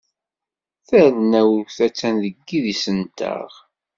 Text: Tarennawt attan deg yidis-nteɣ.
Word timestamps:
Tarennawt 0.87 1.77
attan 1.85 2.15
deg 2.23 2.35
yidis-nteɣ. 2.47 3.49